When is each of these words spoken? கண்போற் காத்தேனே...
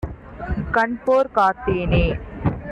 கண்போற் 0.71 1.31
காத்தேனே... 1.35 2.05